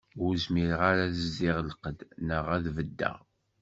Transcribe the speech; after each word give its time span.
Ur 0.23 0.33
zmireɣ 0.45 0.81
ara 0.91 1.03
ad 1.07 1.15
zdiɣ 1.25 1.57
lqedd, 1.69 1.99
naɣ 2.27 2.45
ad 2.55 2.65
beddeɣ. 2.75 3.17